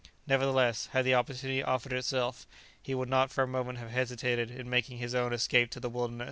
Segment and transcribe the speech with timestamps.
[0.25, 2.47] Nevertheless, had the opportunity offered itself,
[2.81, 5.89] he would not for a moment have hesitated in making his own escape to the
[5.91, 6.19] wilderness.